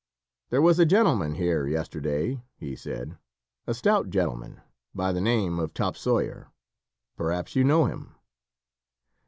[0.49, 3.19] "There was a gentleman here, yesterday," he said
[3.67, 4.59] "a stout gentleman,
[4.95, 6.47] by the name of Topsawyer
[7.15, 8.15] perhaps you know him."